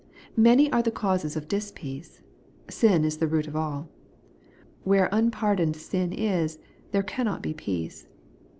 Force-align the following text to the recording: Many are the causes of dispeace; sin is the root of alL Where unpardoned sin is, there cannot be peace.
Many 0.35 0.71
are 0.71 0.81
the 0.81 0.89
causes 0.89 1.35
of 1.35 1.47
dispeace; 1.47 2.21
sin 2.71 3.05
is 3.05 3.17
the 3.19 3.27
root 3.27 3.45
of 3.45 3.55
alL 3.55 3.87
Where 4.83 5.07
unpardoned 5.11 5.75
sin 5.75 6.11
is, 6.11 6.57
there 6.91 7.03
cannot 7.03 7.43
be 7.43 7.53
peace. 7.53 8.07